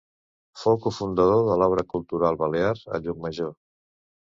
[0.61, 3.57] Fou cofundador de l'Obra Cultural Balear a Llucmajor.